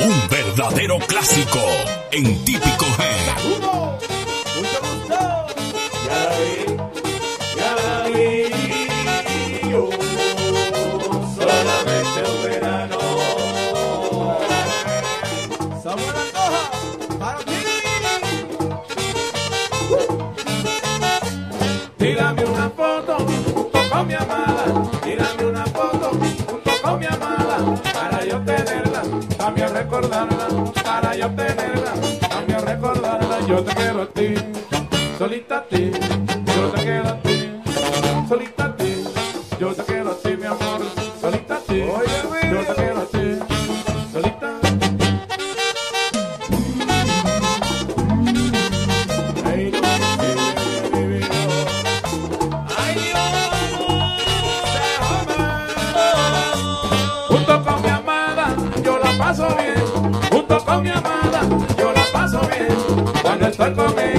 [0.00, 1.60] Un verdadero clásico
[2.10, 4.89] en típico G.
[29.90, 31.92] recordarla, para yo tenerla,
[32.28, 34.08] cambia recordarla, yo te quiero
[63.60, 64.09] Estoy con él.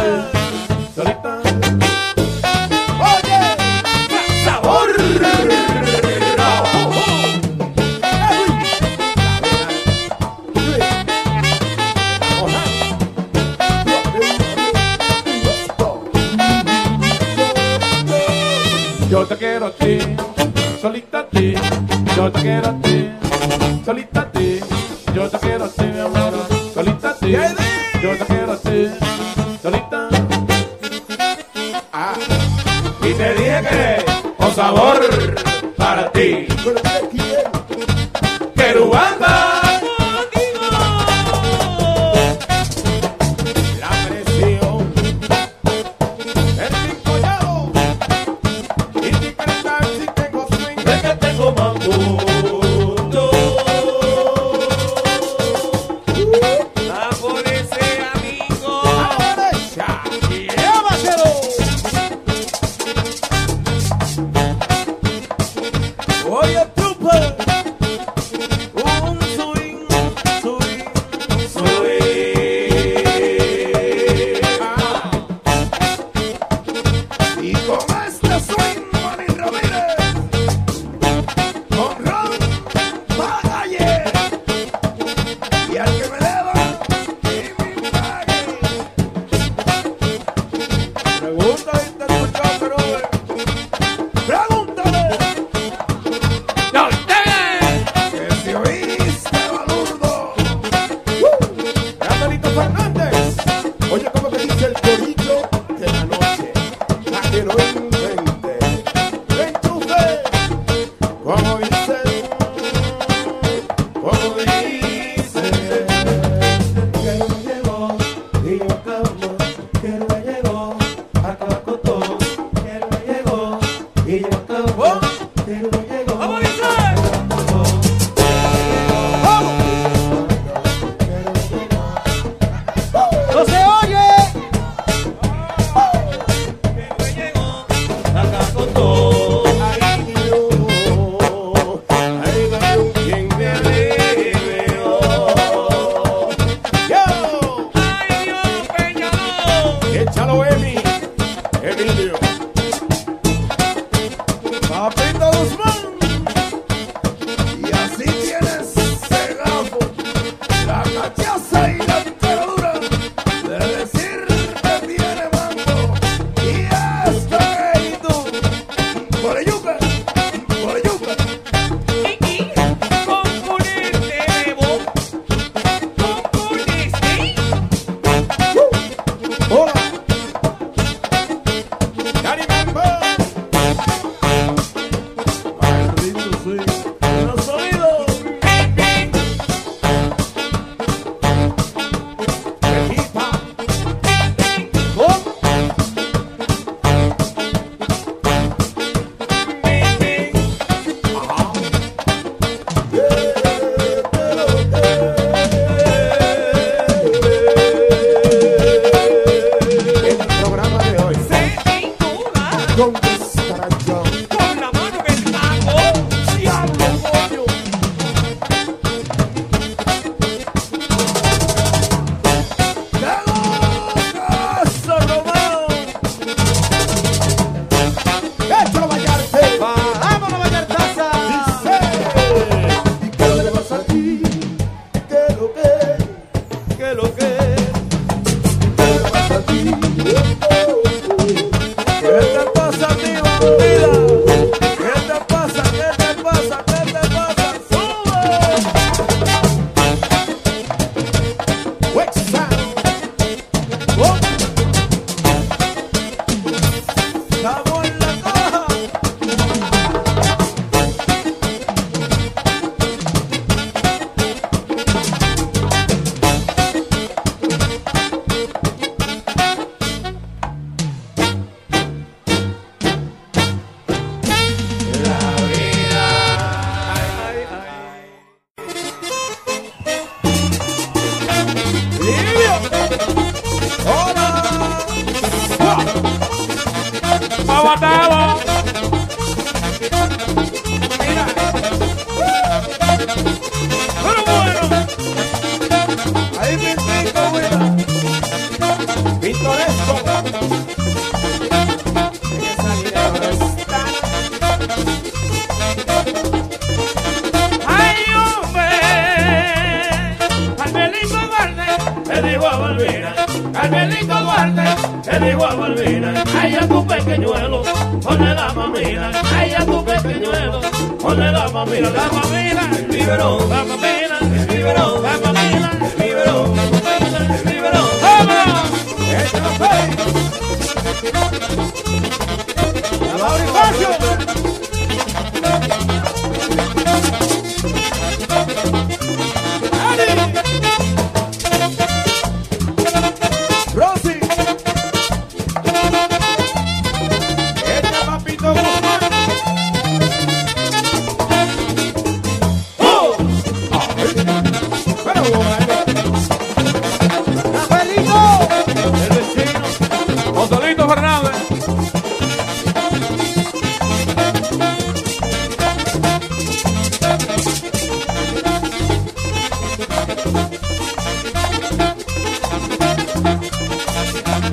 [0.00, 0.39] Bye.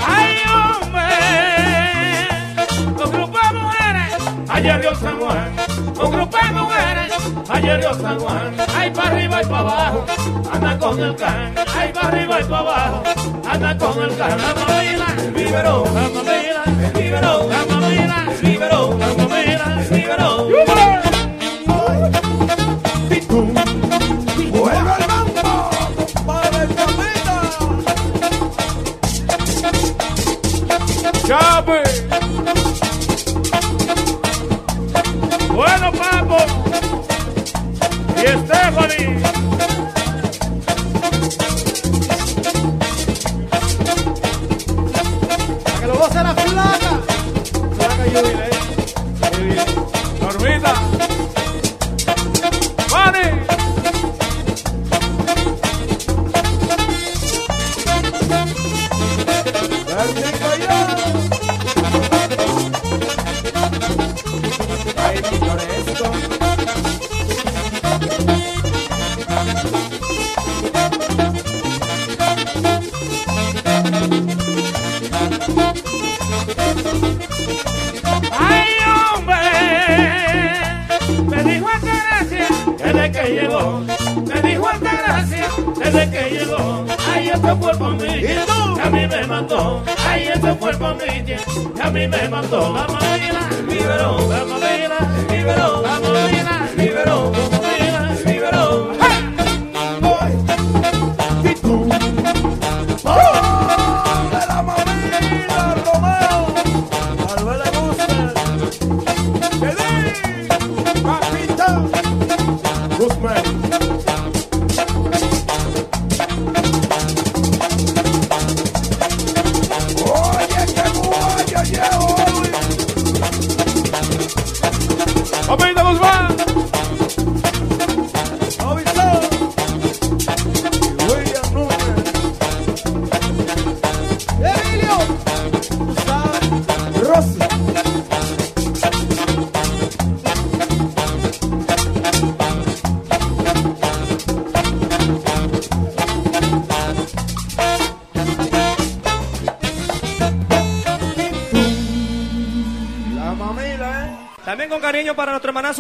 [0.06, 1.10] Ay, hombre,
[2.88, 4.14] un grupo de mujeres,
[4.50, 5.56] ayer Dios San Juan.
[6.00, 7.12] Un grupo de mujeres,
[7.50, 8.56] ayer Dios San Juan.
[8.76, 10.06] Ay, para arriba y para abajo,
[10.54, 11.56] anda con el can.
[11.76, 13.04] Ay, para arriba y para abajo,
[13.50, 14.38] anda con el can.
[14.38, 15.64] La mamila, el la
[16.10, 16.64] mamila,
[16.96, 17.22] el la
[17.70, 18.60] mamila, el
[19.00, 19.68] la mamila.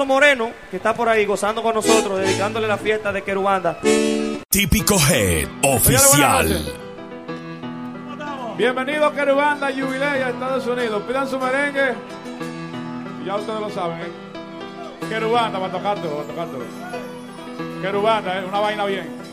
[0.05, 3.79] Moreno, que está por ahí gozando con nosotros, dedicándole la fiesta de Querubanda.
[4.49, 6.61] Típico Head Oficial.
[8.57, 11.03] Bienvenido a Querubanda Jubilea a Estados Unidos.
[11.07, 11.93] Pidan su merengue.
[13.25, 15.07] Ya ustedes lo saben, ¿eh?
[15.07, 16.65] Querubanda, para tocártelo, para tocártelo.
[17.81, 18.45] Querubanda, ¿eh?
[18.45, 19.26] una vaina bien.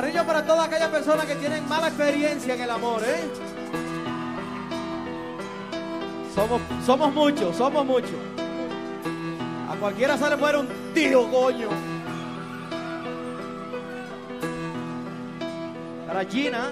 [0.00, 3.18] Carrillo para todas aquellas personas que tienen mala experiencia en el amor, ¿eh?
[6.32, 8.14] Somos, somos muchos, somos muchos.
[9.68, 11.68] A cualquiera sale fuera un tío, coño.
[16.06, 16.70] Para Gina.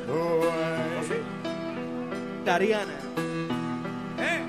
[2.44, 2.94] Tariana.
[4.20, 4.44] ¿Eh?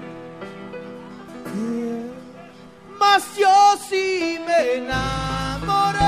[2.99, 6.06] Mas yo sí me enamoré.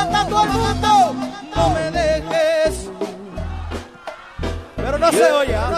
[0.00, 1.14] canta todo el mundo,
[1.56, 2.88] no me dejes.
[4.76, 5.54] Pero no se oye.
[5.54, 5.69] ¿ah?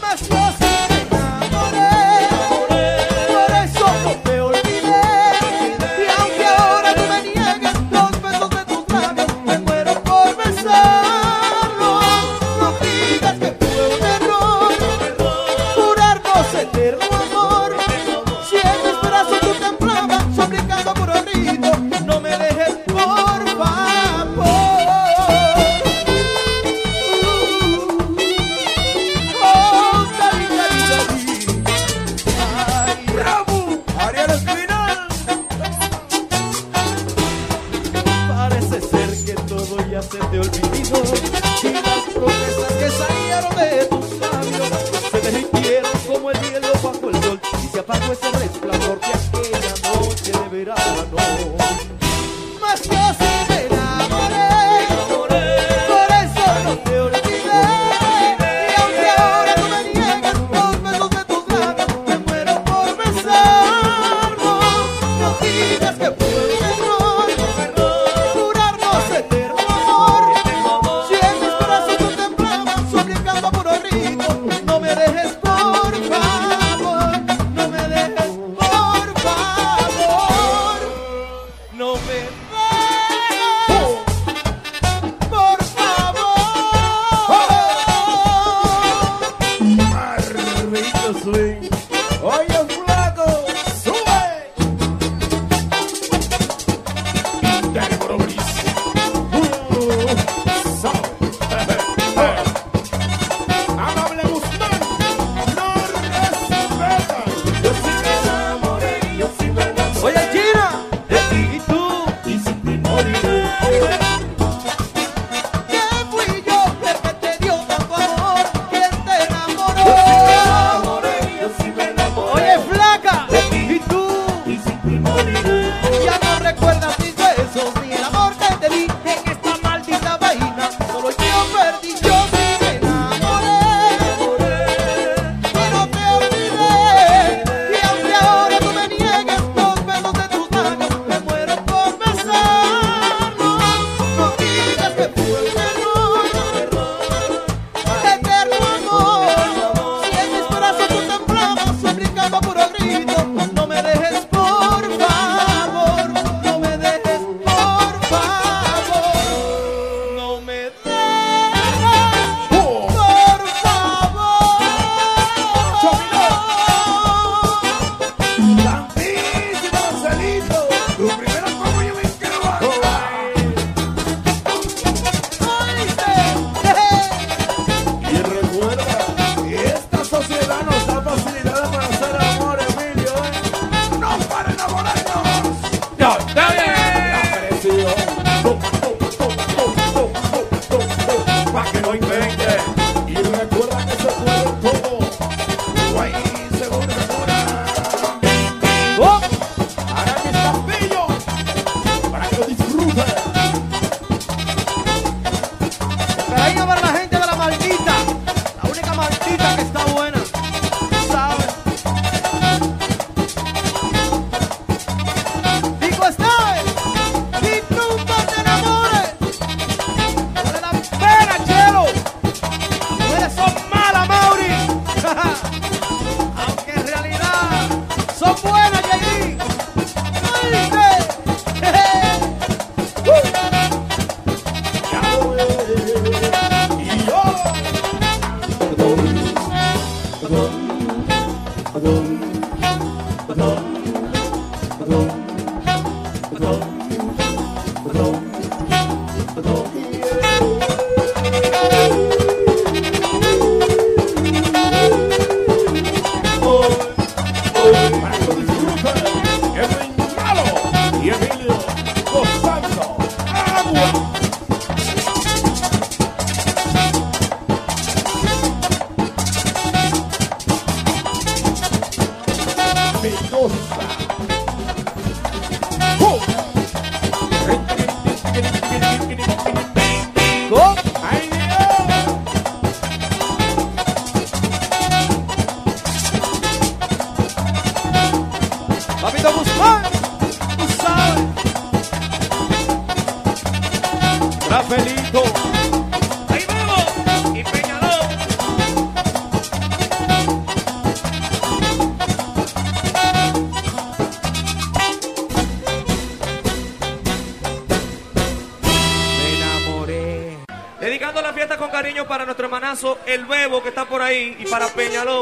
[0.00, 0.67] Mas você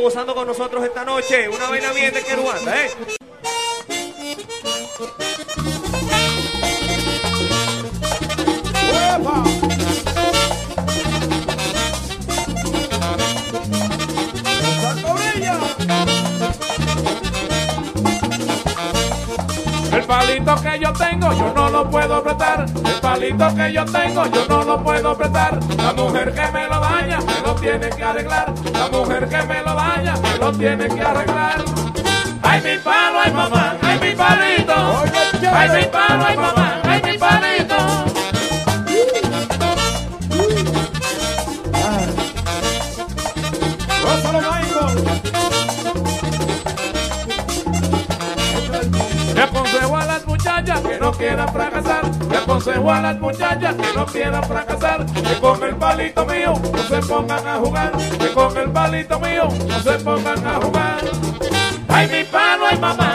[0.06, 1.48] gozando con nosotros esta noche.
[1.48, 2.90] Una vaina bien de Queruanda, ¿eh?
[19.92, 22.66] El palito que yo tengo, yo no lo puedo apretar.
[22.68, 25.58] El palito que yo tengo, yo no lo puedo apretar.
[25.78, 28.55] La mujer que me lo daña, me lo tiene que arreglar.
[28.86, 31.64] La mujer que me lo daña, me lo tiene que arreglar.
[32.40, 35.02] Ay, mi palo, ay, mamá, ay, mi palito.
[35.52, 37.65] Ay, mi palo, ay, mamá, ay, mi palito.
[51.16, 52.04] Quieran fracasar.
[52.30, 55.06] Le aconsejo a las muchachas que no quieran fracasar.
[55.06, 57.92] Que con el palito mío no se pongan a jugar.
[58.18, 61.00] Que con el palito mío no se pongan a jugar.
[61.88, 63.05] Ay, mi palo, ay, mamá,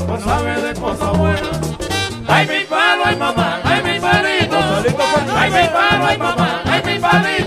[0.00, 1.60] no sabe de cosas buenas.
[2.28, 4.58] Ay mi palo, ay mamá, ay mi palito.
[5.36, 7.45] Ay mi palo, ay mamá, ay mi palito.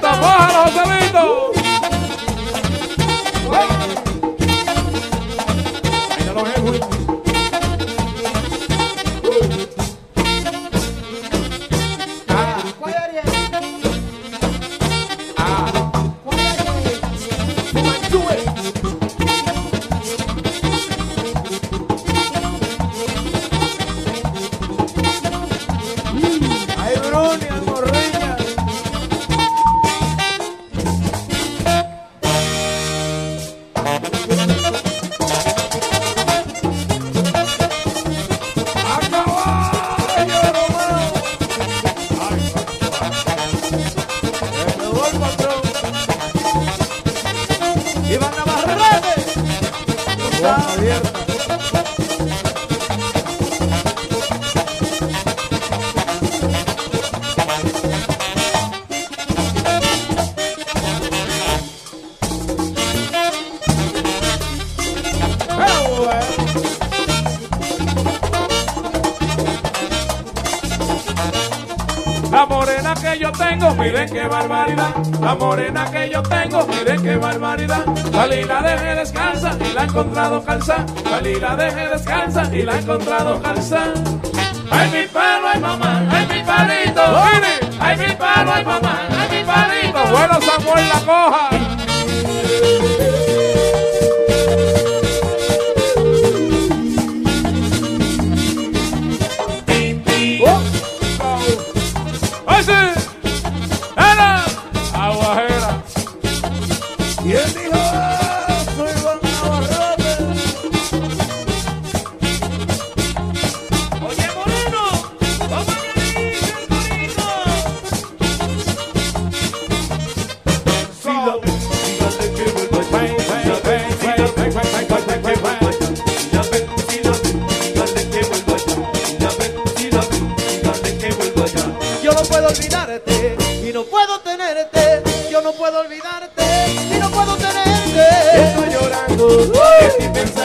[83.70, 84.09] danza.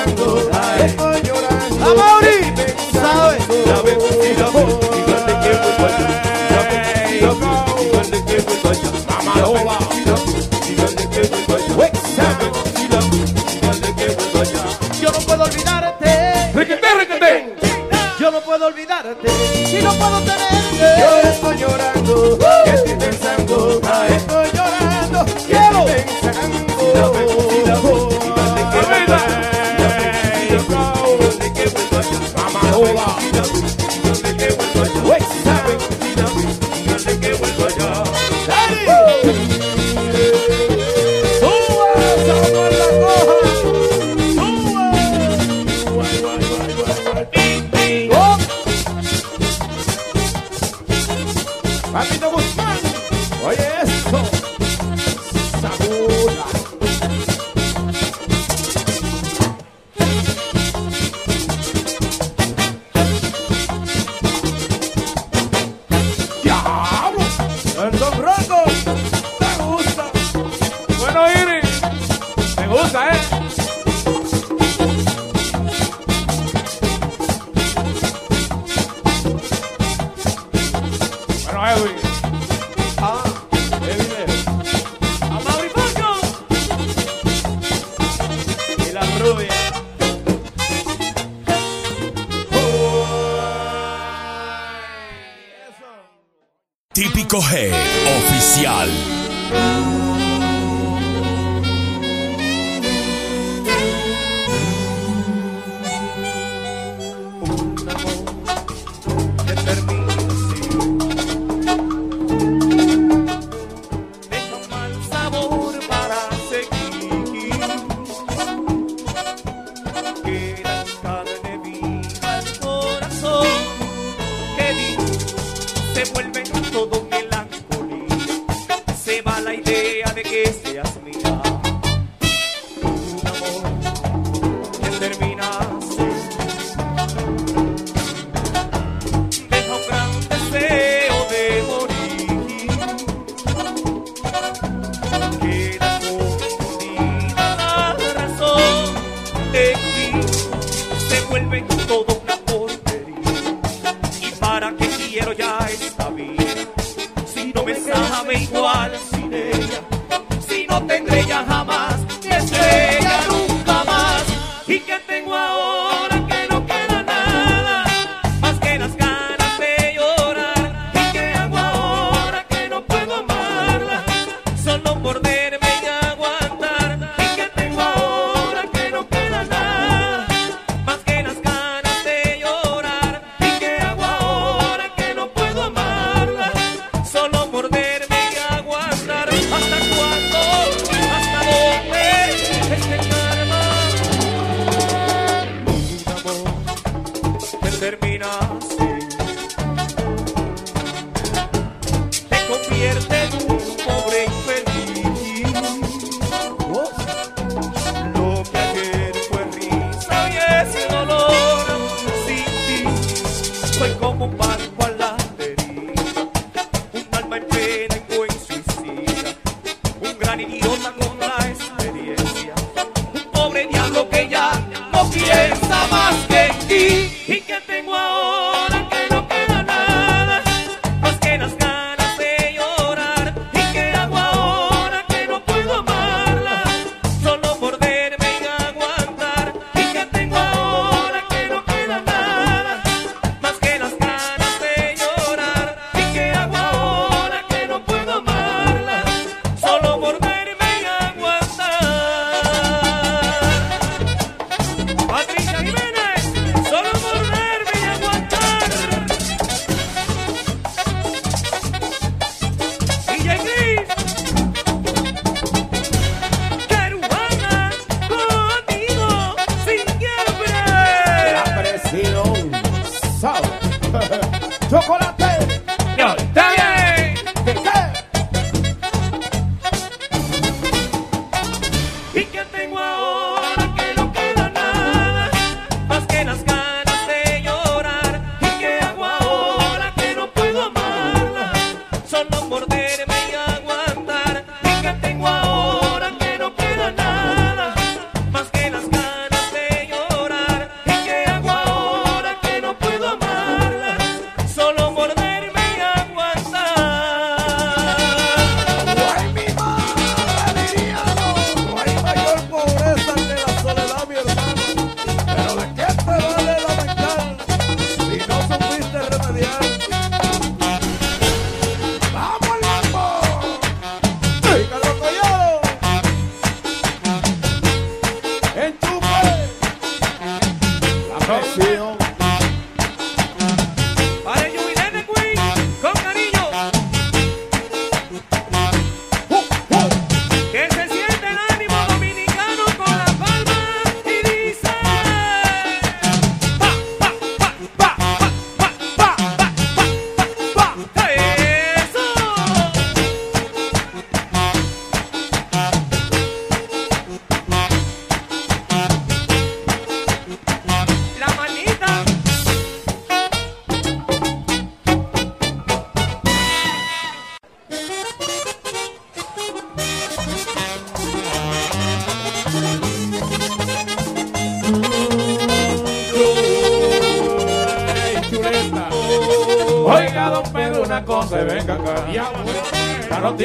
[0.06, 0.43] Django.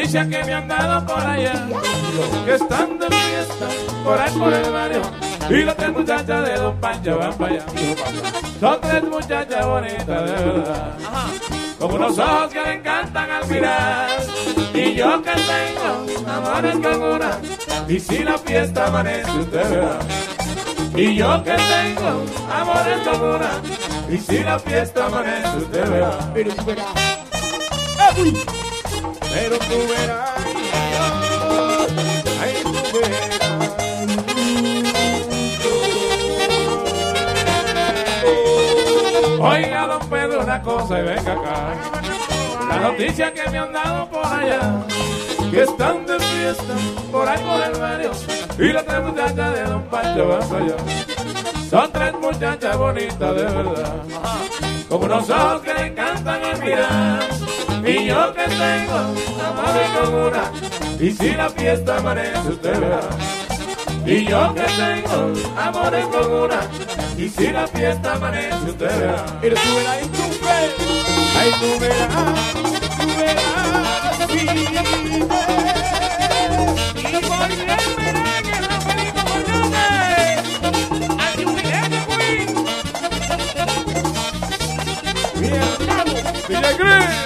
[0.09, 1.67] Noticia que me han dado por allá,
[2.45, 3.67] que están de fiesta
[4.03, 5.01] por ahí por el barrio.
[5.49, 7.65] Y las tres muchachas de Don Pancho van para allá.
[8.59, 10.93] Son tres muchachas bonitas de verdad.
[11.79, 14.09] Con unos ojos que le encantan al mirar.
[14.73, 17.39] Y yo que tengo amores con una.
[17.87, 19.99] Y si la fiesta amanece, usted verá.
[20.95, 23.51] Y yo que tengo amores con una.
[24.09, 26.11] Y si la fiesta amanece, usted verá.
[26.33, 26.85] Pero verás.
[29.39, 30.29] Pero tú verás.
[32.91, 33.39] Tú verás.
[39.39, 41.73] Oiga, don Pedro, una cosa y venga acá.
[42.67, 44.85] La noticia que me han dado por allá,
[45.49, 46.73] que están de fiesta
[47.09, 48.11] por ahí por el barrio.
[48.57, 50.75] Y las tres muchachas de Don Pancho para allá.
[51.69, 54.03] Son tres muchachas bonitas de verdad.
[54.89, 57.48] Como unos ojos que le encantan el mirar.
[57.85, 58.97] Y yo que tengo
[59.45, 60.51] amores con una.
[60.99, 63.01] Y si la fiesta amanece, usted verá.
[64.05, 66.59] Y yo que tengo amores con una.
[67.17, 69.25] Y si la fiesta amanece, usted verá.
[69.25, 70.71] Tú verás, ay, tú verás.
[71.37, 72.09] Ay, tú verás.
[72.97, 74.29] Tú verás.
[74.29, 74.43] Sí.
[86.49, 87.18] Y el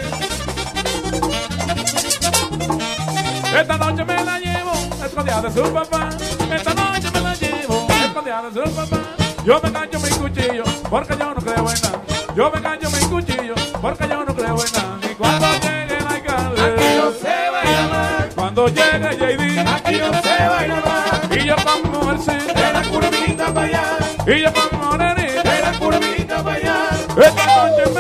[3.59, 4.71] Esta noche me la llevo
[5.05, 6.09] escondida de su papá.
[6.53, 8.97] Esta noche me la llevo escondida de su papá.
[9.45, 12.01] Yo me engancho mi cuchillo porque yo no creo en nada.
[12.35, 15.11] Yo me engancho mi cuchillo porque yo no creo en nada.
[15.11, 18.33] Y cuando llegue el alcalde, Aquí no se baila más.
[18.35, 21.37] cuando llegue JD, Aquí no se baila más.
[21.37, 23.83] y yo como el De la curvita para allá.
[24.27, 25.43] y yo como nenita.
[25.43, 26.75] De la curvita para allá.
[27.17, 27.92] Esta noche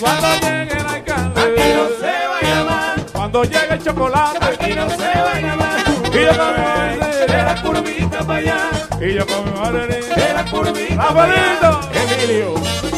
[0.00, 3.12] cuando llegue el alcalde, Aquí no se baila más.
[3.12, 5.84] cuando llegue el chocolate, Aquí no se baila más.
[6.12, 8.70] y yo como De la curvita para allá.
[9.00, 11.66] y yo como De la curvita para Rafaelito.
[11.66, 12.14] allá.
[12.14, 12.89] Emilio.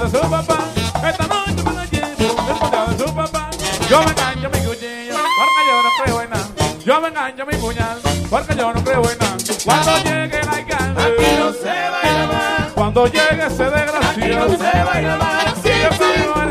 [0.00, 0.58] de su papá.
[1.06, 2.12] Esta noche me la llevo
[2.50, 3.50] escondida de su papá.
[3.88, 6.48] Yo me engancho mi cuchillo porque yo no creo en nada.
[6.84, 9.36] Yo me engancho mi puñal porque yo no creo en nada.
[9.64, 12.72] Cuando llegue el alcalde, aquí no se baila más.
[12.74, 15.44] Cuando llegue ese desgraciado, aquí no se baila más.
[15.62, 16.04] Sí, sí,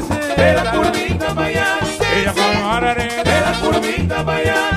[0.07, 0.41] sí.
[0.41, 1.77] De la curvita para allá.
[1.81, 2.41] Sí, sí.
[3.23, 4.73] De la curvita para allá.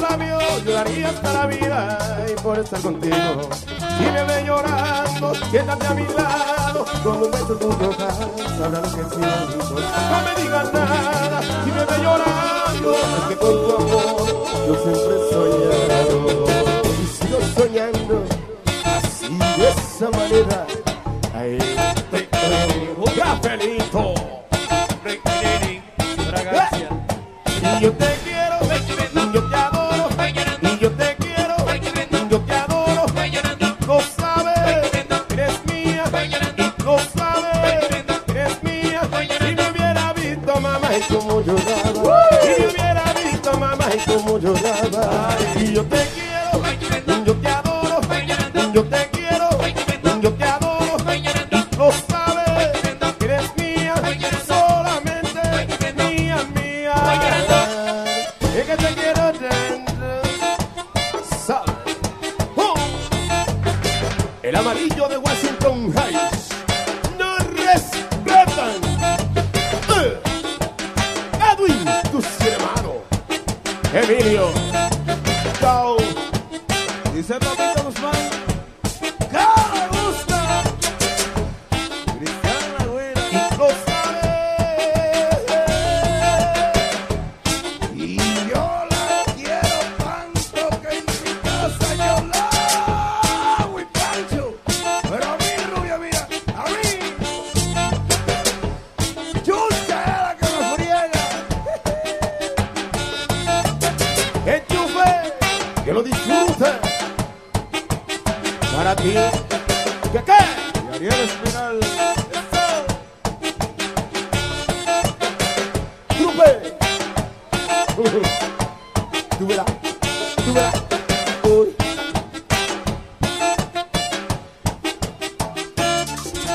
[0.00, 3.48] labios yo daría hasta la vida y por estar contigo.
[3.98, 8.18] Sígueme llorando, quédate a mi lado, con los besos tus rojas
[8.58, 9.74] sabrá lo que siento.
[10.10, 14.26] No me digas nada, sígueme llorando, porque con tu amor
[14.66, 16.16] yo siempre he soñado.
[17.02, 18.24] Y sigo soñando,
[18.84, 20.66] así de esa manera,
[21.34, 21.58] ahí
[22.10, 23.04] te creo.
[23.16, 24.14] ¡Cafelito!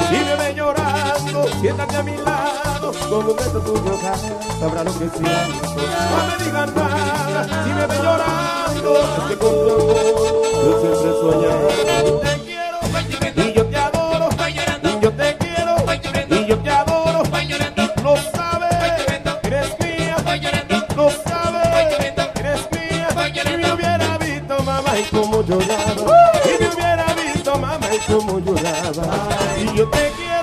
[0.09, 3.99] Si me llorando, siéntate a mi lado, con un beso tuyo
[4.59, 5.65] sabrá lo que siento.
[6.09, 9.75] No me digan nada, si me llorando, es que con tu
[10.63, 11.67] yo siempre soñaba.
[12.21, 12.77] Te quiero,
[13.35, 15.73] y yo te adoro, y yo te quiero,
[16.29, 18.73] y yo te adoro, y lo sabes,
[19.43, 21.99] eres mía, y lo sabes,
[22.37, 23.07] eres mía.
[23.33, 25.82] Si me hubiera visto mamá y como llorar
[28.07, 29.29] como lloraba.
[29.61, 30.42] Y yo te quiero.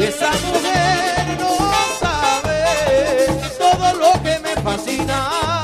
[0.00, 1.56] Esa mujer no
[2.00, 3.26] sabe
[3.58, 5.62] todo lo que me fascina.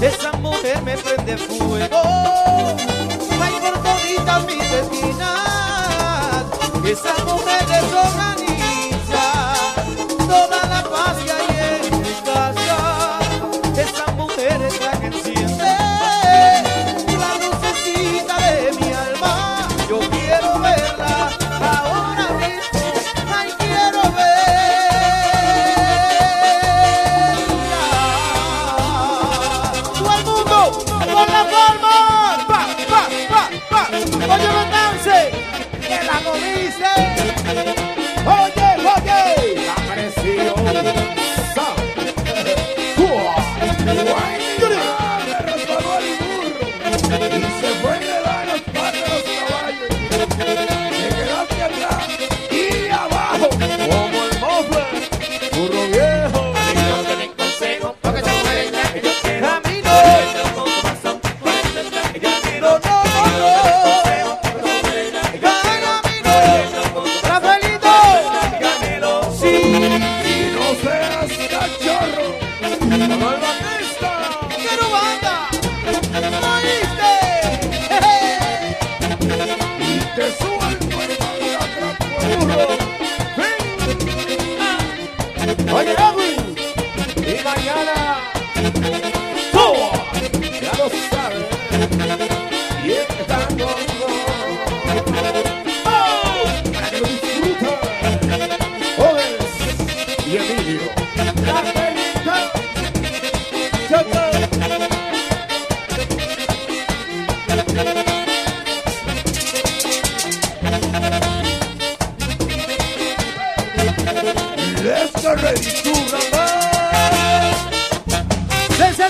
[0.00, 2.02] Esa mujer me prende fuego,
[3.38, 6.44] va por todas mis esquinas.
[6.84, 7.92] Esa mujer es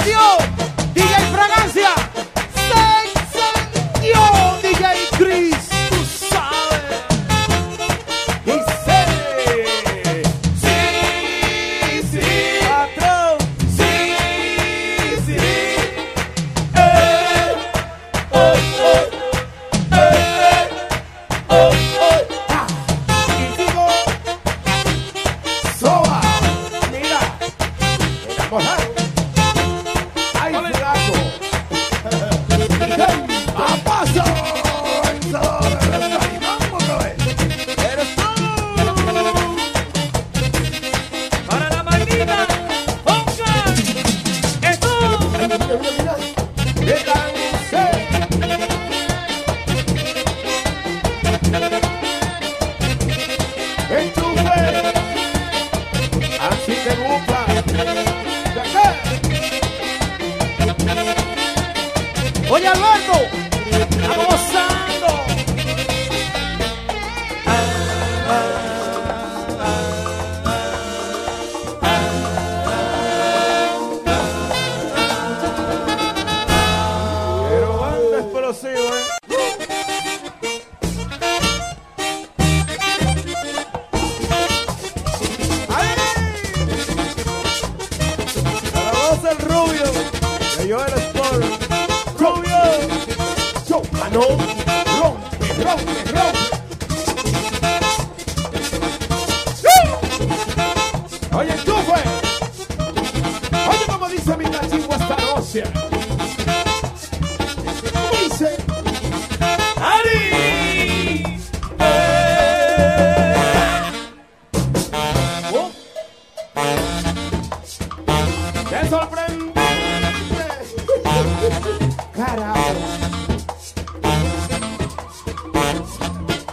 [0.05, 0.17] 六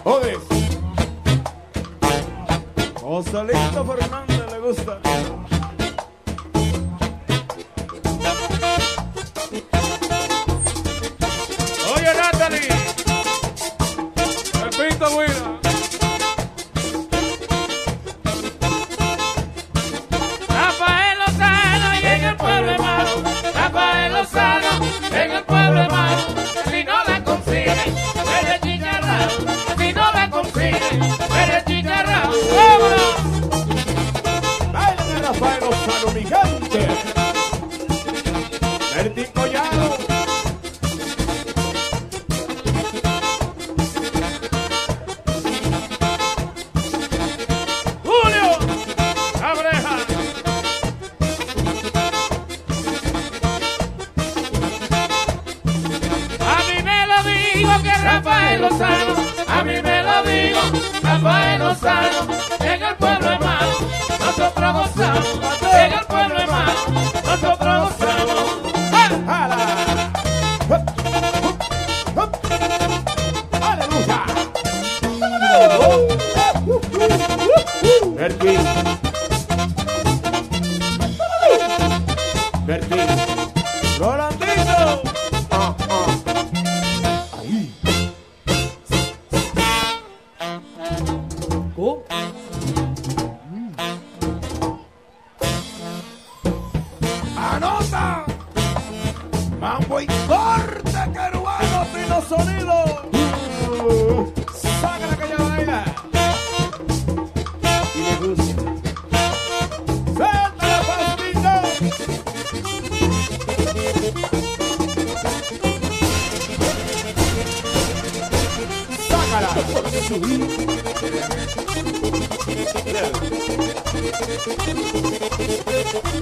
[0.08, 0.38] Joder.
[3.01, 5.01] Joselito Fernández le gusta.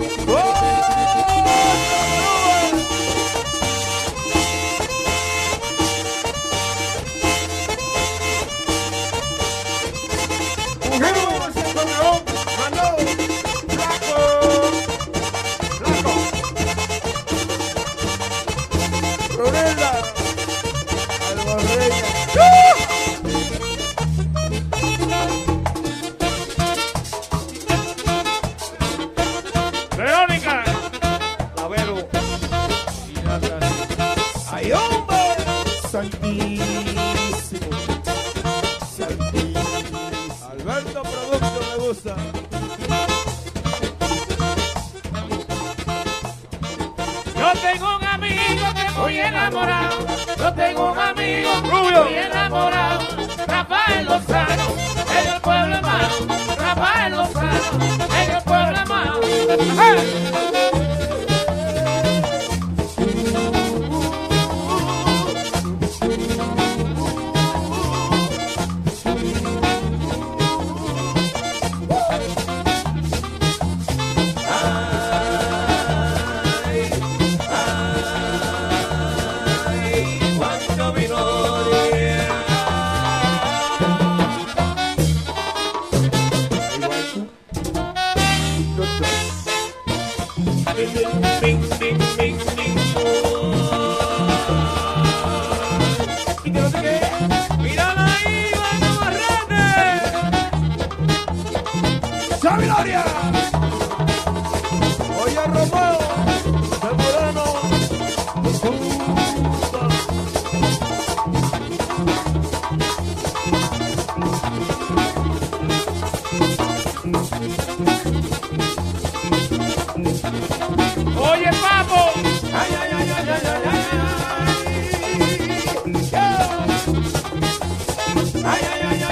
[0.08, 0.75] ¡Oh!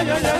[0.03, 0.32] Ay, ay,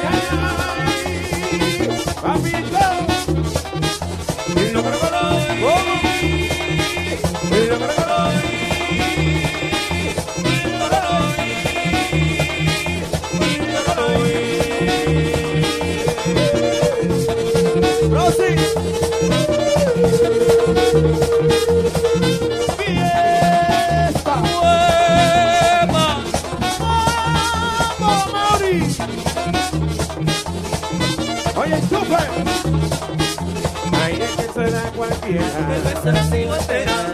[35.81, 36.23] la.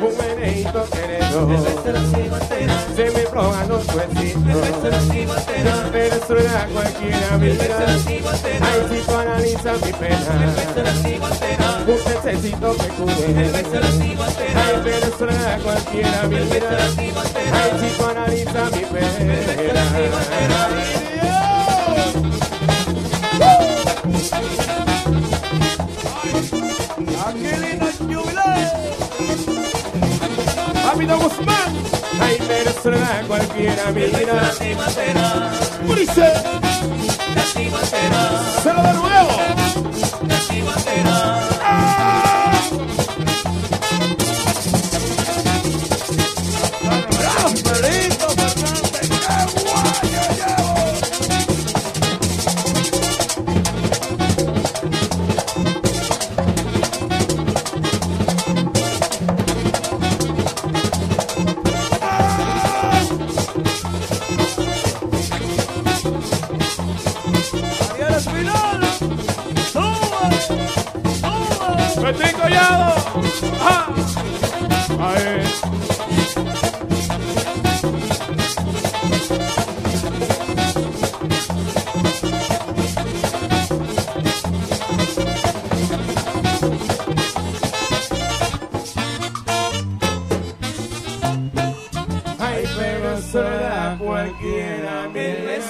[0.01, 1.47] Un meneito querido.
[1.47, 2.75] Cerveza la ciguatera.
[2.95, 3.85] Se me proban los.
[3.85, 5.89] Cerveza la ciguatera.
[5.91, 7.55] Venezuela cualquiera mira.
[7.55, 8.67] Cerveza la ciguatera.
[8.71, 10.19] Ay, si tú analizas mi pena.
[10.75, 10.91] la.
[11.79, 13.51] Un necesito que cure.
[13.51, 14.65] La ciguatera.
[14.65, 16.45] Ay, Venezuela cualquiera mira.
[16.45, 17.63] Cerveza la ciguatera.
[17.63, 18.81] Ay, si tú analizas mi
[19.73, 21.08] la ciguatera.
[27.29, 28.51] Angelina Jubilé.
[30.83, 31.73] Rápido Guzmán.
[32.21, 34.51] Ay, Venezuela cualquiera mira.
[34.51, 35.51] ciguatera.
[35.95, 36.33] Dice,
[37.35, 38.21] La ciguatera.
[38.63, 38.81] se lo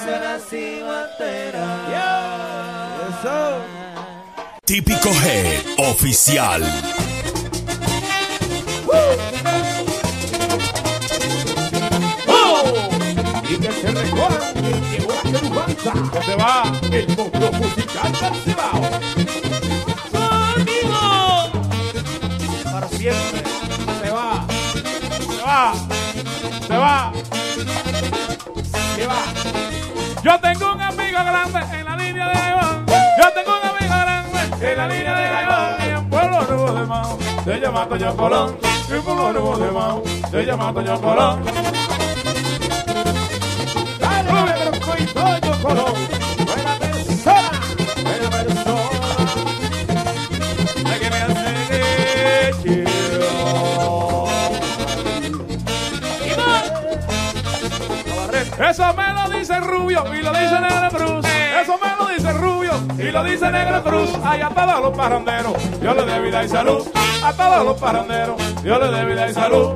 [0.00, 1.90] la.
[4.64, 6.62] Típico Head Oficial.
[13.48, 13.92] Y que se
[14.54, 15.92] que llegó la querubanza.
[16.12, 16.62] Que se va.
[16.92, 17.06] El
[17.58, 18.82] musical del Cibao.
[20.54, 21.02] ¡Amigo!
[22.72, 23.42] Para siempre.
[24.02, 24.46] Se va.
[25.26, 25.74] Se va.
[26.68, 27.12] Se va.
[28.96, 29.49] Se va.
[30.22, 32.84] Yo tengo un amigo grande en la línea de Gaibán.
[32.86, 35.76] Yo tengo un amigo grande en la línea de Gaibán.
[35.80, 38.58] Y en Pueblo Nuevo de Mao se llama Toño Colón.
[38.88, 41.42] Y en Pueblo Nuevo de Mao se llama Toño Colón.
[43.98, 45.94] Dale, pero soy Toño Colón.
[46.44, 47.60] Buena persona.
[48.02, 49.24] Buena persona.
[50.92, 53.00] Hay que me hace quiero.
[58.68, 61.26] Eso me lo dice Rubio y lo dice Negro Cruz.
[61.62, 64.10] Eso me lo dice Rubio y lo dice Negro Cruz.
[64.24, 66.86] Ay, a todos los parranderos, Dios le dé vida y salud.
[67.22, 69.74] A todos los parranderos, Dios le dé vida y salud.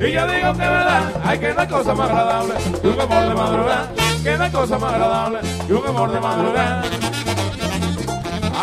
[0.00, 1.12] Y yo digo que verdad.
[1.24, 3.92] Ay, que no hay cosa más agradable que un amor de madrugada.
[4.22, 6.82] Que no hay cosa más agradable que un amor de madrugada.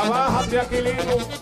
[0.04, 1.02] Abájate, Aquilino.
[1.02, 1.41] Arriba,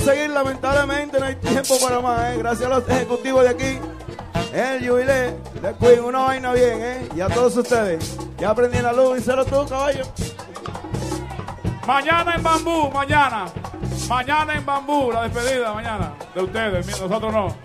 [0.00, 2.36] Seguir, lamentablemente no hay tiempo para más, ¿eh?
[2.38, 3.80] Gracias a los ejecutivos de aquí.
[4.52, 5.36] El jubilé
[5.80, 7.08] Queen, una vaina bien, ¿eh?
[7.16, 8.16] Y a todos ustedes.
[8.36, 10.04] Ya aprendí la luz, díselo tú, caballo.
[11.86, 13.46] Mañana en bambú, mañana.
[14.08, 16.12] Mañana en bambú, la despedida, mañana.
[16.34, 17.56] De ustedes, nosotros no.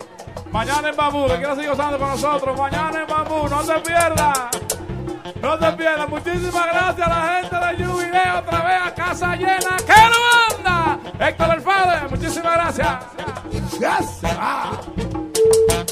[0.52, 2.58] Mañana en bambú, que quiera seguir gozando con nosotros.
[2.58, 4.50] Mañana en bambú, no se pierda.
[5.42, 6.08] No se pierda.
[6.08, 9.78] Muchísimas gracias a la gente de Jubileo, otra vez a casa llena.
[9.86, 11.00] ¡Que lo anda!
[11.20, 11.61] Héctor muchísimas
[12.78, 13.80] gracias.
[13.80, 14.82] ¡Ya se va!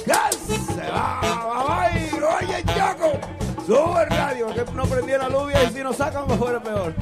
[0.06, 1.20] ¡Ya se va!
[1.68, 3.20] ¡Ay, oye, Choco!
[3.66, 6.94] Sube el radio, que no prendí la lluvia y si nos sacan mejor es peor.